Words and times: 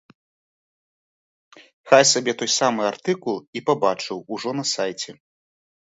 Хай 1.91 2.07
сабе 2.13 2.35
той 2.41 2.51
самы 2.59 2.81
артыкул 2.91 3.37
і 3.61 3.67
пабачыў 3.69 4.17
ужо 4.39 4.49
на 4.61 4.65
сайце. 4.75 5.11